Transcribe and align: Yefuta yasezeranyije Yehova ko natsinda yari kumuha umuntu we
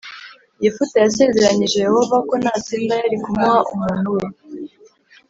Yefuta 0.63 0.95
yasezeranyije 1.05 1.77
Yehova 1.87 2.17
ko 2.27 2.33
natsinda 2.43 2.93
yari 3.01 3.17
kumuha 3.23 3.59
umuntu 3.73 4.07
we 4.15 4.23